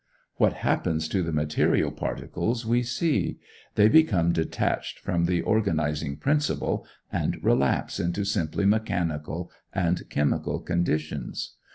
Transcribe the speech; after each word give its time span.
What 0.37 0.53
happens 0.53 1.07
to 1.09 1.21
the 1.21 1.31
material 1.31 1.91
particles, 1.91 2.65
we 2.65 2.81
see: 2.81 3.37
they 3.75 3.87
become 3.87 4.31
detached 4.33 4.97
from 4.97 5.25
the 5.25 5.43
organizing 5.43 6.17
principle, 6.17 6.87
and 7.11 7.37
relapse 7.43 7.99
into 7.99 8.25
simply 8.25 8.65
mechanical 8.65 9.51
and 9.73 10.09
chemical 10.09 10.59
conditions. 10.59 11.53